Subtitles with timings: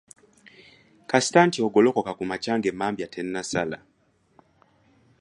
[1.09, 3.77] Kakasa nti ogolokoka kumakya ng'emmambya tennasala.